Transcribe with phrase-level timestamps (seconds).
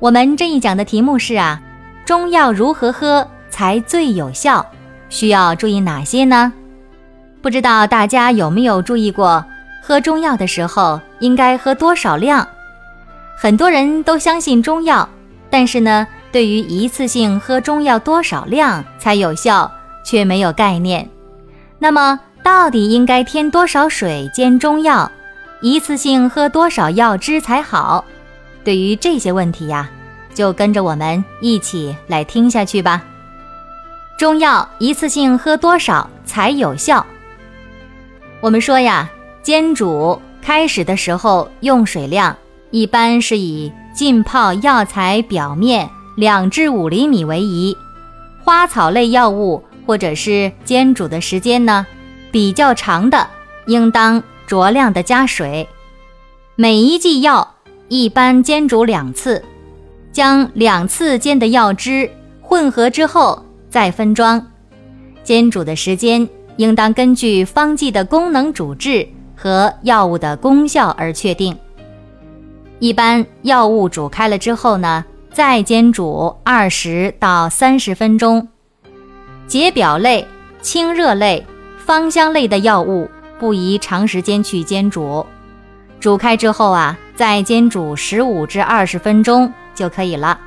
[0.00, 1.60] 我们这一讲的题目是啊，
[2.06, 4.64] 中药如何喝才最有效？
[5.10, 6.50] 需要注意哪些呢？
[7.42, 9.44] 不知道大家有没有注意过，
[9.82, 12.48] 喝中药的时候应该喝多少量？
[13.36, 15.06] 很多人都相信中药，
[15.50, 19.70] 但是呢，对于一次性喝中药多少量才有效，
[20.02, 21.06] 却没有概念。
[21.78, 25.12] 那么，到底应该添多少水煎中药？
[25.60, 28.02] 一次性喝多少药汁才好？
[28.62, 29.88] 对于这些问题呀，
[30.34, 33.02] 就跟着我们一起来听下去吧。
[34.18, 37.04] 中药一次性喝多少才有效？
[38.40, 39.10] 我们说呀，
[39.42, 42.36] 煎煮开始的时候用水量
[42.70, 47.76] 一般是以浸泡药材表面两至五厘米为宜。
[48.44, 51.86] 花草类药物或者是煎煮的时间呢
[52.30, 53.26] 比较长的，
[53.66, 55.66] 应当酌量的加水。
[56.56, 57.54] 每一剂药。
[57.92, 59.42] 一般煎煮两次，
[60.12, 62.08] 将两次煎的药汁
[62.40, 64.40] 混合之后再分装。
[65.24, 69.04] 煎煮的时间应当根据方剂的功能主治
[69.34, 71.58] 和药物的功效而确定。
[72.78, 78.46] 一般药物煮开了之后呢，再煎煮二十到三十分钟。
[79.48, 80.24] 解表类、
[80.62, 81.44] 清热类、
[81.76, 83.10] 芳香类的药物
[83.40, 85.26] 不宜长时间去煎煮。
[86.00, 90.40] 煮开之后啊，再煎煮十五至二十分钟就可以了。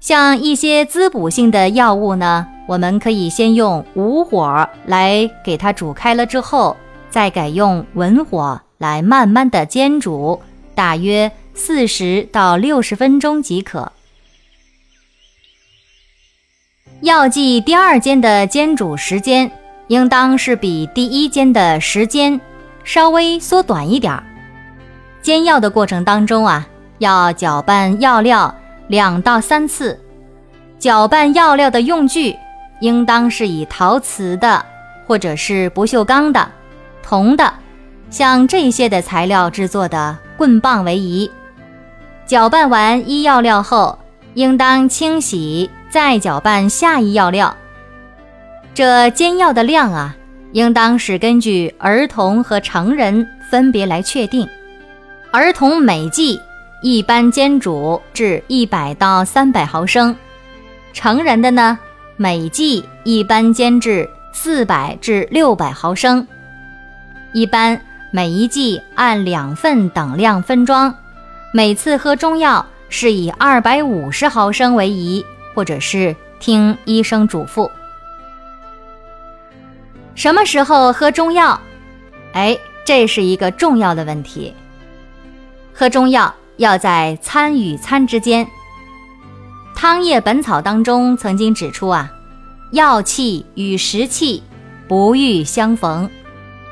[0.00, 6.76] 像一些滋补性的药物呢，我们可以先用武火来给它煮开了之后，
[7.08, 10.40] 再改用文火来慢慢的煎煮，
[10.74, 13.90] 大约四十到六十分钟即可。
[17.00, 19.50] 药剂第二煎的煎煮时间，
[19.88, 22.40] 应当是比第一煎的时间。
[22.86, 24.22] 稍微缩短一点儿。
[25.20, 26.64] 煎药的过程当中啊，
[26.98, 28.54] 要搅拌药料
[28.86, 30.00] 两到三次。
[30.78, 32.36] 搅拌药料的用具
[32.80, 34.64] 应当是以陶瓷的，
[35.04, 36.48] 或者是不锈钢的、
[37.02, 37.52] 铜的，
[38.08, 41.28] 像这些的材料制作的棍棒为宜。
[42.24, 43.98] 搅拌完一药料后，
[44.34, 47.56] 应当清洗，再搅拌下一药料。
[48.74, 50.14] 这煎药的量啊。
[50.56, 54.48] 应当是根据儿童和成人分别来确定。
[55.30, 56.40] 儿童每剂
[56.82, 60.16] 一般煎煮至一百到三百毫升，
[60.94, 61.78] 成人的呢
[62.16, 66.26] 每剂一般煎至四百至六百毫升。
[67.34, 67.78] 一般
[68.10, 70.94] 每一剂按两份等量分装，
[71.52, 75.22] 每次喝中药是以二百五十毫升为宜，
[75.54, 77.70] 或者是听医生嘱咐。
[80.26, 81.60] 什么时候喝中药？
[82.32, 84.52] 哎，这是一个重要的问题。
[85.72, 88.44] 喝中药要在餐与餐之间。
[89.76, 92.10] 《汤液本草》当中曾经指出啊，
[92.72, 94.42] 药气与食气
[94.88, 96.10] 不欲相逢，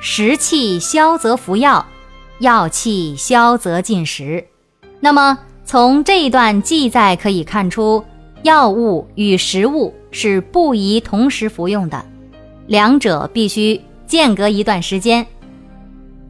[0.00, 1.84] 食气消则服药，
[2.38, 4.42] 药气消则进食。
[4.98, 8.02] 那么从这一段记载可以看出，
[8.44, 12.02] 药物与食物是不宜同时服用的。
[12.66, 15.26] 两者必须间隔一段时间，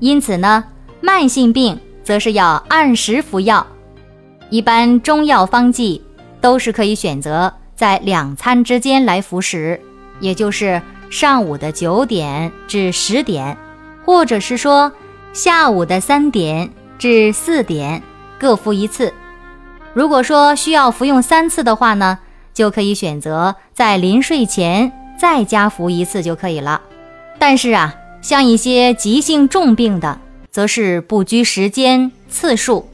[0.01, 0.65] 因此呢，
[1.01, 3.67] 慢性病则是要按时服药。
[4.51, 6.03] 一般中药方剂
[6.41, 9.81] 都是可以选择在两餐之间来服食，
[10.21, 13.57] 也就是上午的九点至十点，
[14.05, 14.93] 或者是说
[15.33, 18.03] 下午的三点至四点
[18.39, 19.13] 各服一次。
[19.95, 22.19] 如果说需要服用三次的话呢，
[22.55, 24.93] 就可以选择在临睡前。
[25.23, 26.83] 再加服一次就可以了，
[27.39, 30.19] 但是啊，像一些急性重病的，
[30.51, 32.89] 则是不拘时间次数，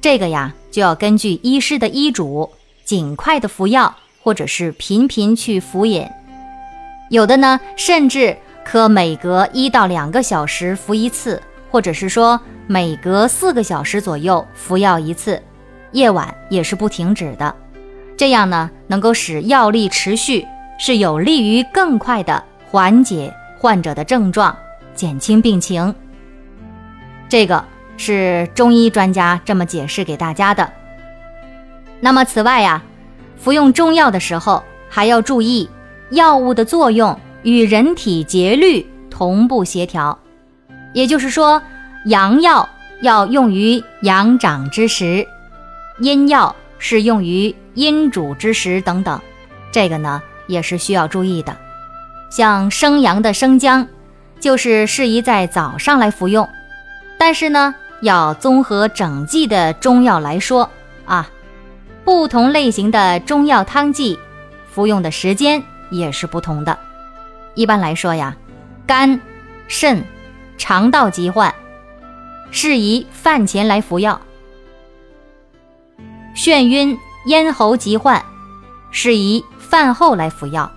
[0.00, 2.50] 这个呀就要根据医师的医嘱，
[2.84, 6.04] 尽快的服药，或者是频频去服饮。
[7.08, 11.40] 有的呢，甚至可每隔一到两个小时服一次，
[11.70, 15.40] 或者是说每隔四个小时左右服药一次，
[15.92, 17.54] 夜晚也是不停止的，
[18.16, 20.44] 这样呢，能够使药力持续。
[20.82, 24.56] 是有利于更快的缓解患者的症状，
[24.94, 25.94] 减轻病情。
[27.28, 27.62] 这个
[27.98, 30.72] 是中医专家这么解释给大家的。
[32.00, 32.82] 那么此外呀，
[33.36, 35.68] 服用中药的时候还要注意
[36.12, 40.18] 药物的作用与人体节律同步协调，
[40.94, 41.62] 也就是说，
[42.06, 42.66] 阳药
[43.02, 45.28] 要用于阳长之时，
[45.98, 49.20] 阴药是用于阴主之时等等，
[49.70, 51.56] 这个呢也是需要注意的。
[52.28, 53.86] 像生阳的生姜，
[54.38, 56.48] 就是适宜在早上来服用，
[57.18, 60.68] 但是呢，要综合整剂的中药来说
[61.06, 61.28] 啊，
[62.04, 64.18] 不同类型的中药汤剂，
[64.70, 66.78] 服用的时间也是不同的。
[67.54, 68.36] 一般来说呀，
[68.86, 69.20] 肝、
[69.66, 70.04] 肾、
[70.56, 71.52] 肠道疾患，
[72.50, 74.20] 适宜饭前来服药；
[76.34, 78.24] 眩晕、咽喉疾患，
[78.92, 80.68] 适宜饭后来服药。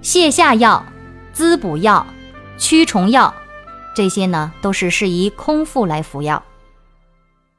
[0.00, 0.86] 泻下药、
[1.32, 2.06] 滋补药、
[2.56, 3.34] 驱虫药，
[3.96, 6.40] 这些呢都是适宜空腹来服药。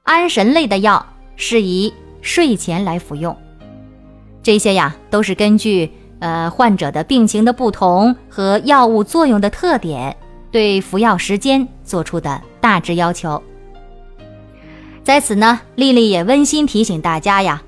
[0.03, 1.05] 安神类的药
[1.35, 3.35] 适宜睡前来服用。
[4.41, 10.15] 这些呀都是根据呃患者的病情的不同和药物作用的特点，
[10.49, 13.43] 对服药时间做出的大致要求。
[15.03, 17.61] 在此呢，丽丽也温馨提醒大家呀，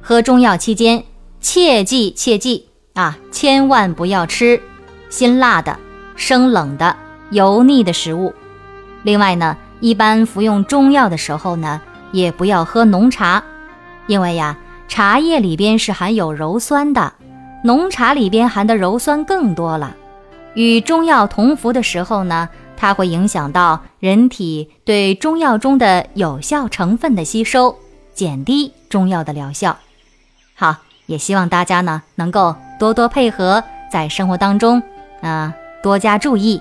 [0.00, 1.04] 喝中药期间
[1.44, 2.66] 切记切记。
[2.94, 4.62] 啊，千万不要吃
[5.10, 5.78] 辛辣的、
[6.16, 6.96] 生冷的、
[7.30, 8.32] 油腻的食物。
[9.02, 11.82] 另外呢，一般服用中药的时候呢，
[12.12, 13.44] 也不要喝浓茶，
[14.06, 14.56] 因为呀，
[14.88, 17.12] 茶叶里边是含有鞣酸的，
[17.62, 19.94] 浓茶里边含的鞣酸更多了。
[20.54, 27.76] 与中药同服的时候呢，它会影响到人体对中药中的有效成分的吸收，
[28.14, 29.76] 减低中药的疗效。
[30.54, 30.76] 好。
[31.06, 34.82] 也希望大家呢能够多多配合，在生活当中
[35.20, 36.60] 啊多加注意。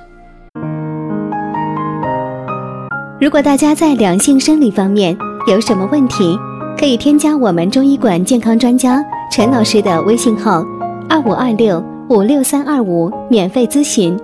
[3.22, 5.18] 如果大家在两性生理方面
[5.48, 6.38] 有什么问题，
[6.78, 9.02] 可以添加我们中医馆健康专家
[9.32, 10.62] 陈老师的微信号：
[11.10, 14.20] 二五二六五六三二五，免费咨询。